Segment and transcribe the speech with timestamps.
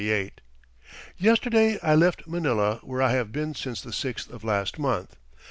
[1.19, 5.15] "Yesterday I left Manila, where I have been since the 6th of last month....